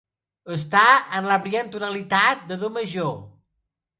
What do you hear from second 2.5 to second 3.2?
de do major.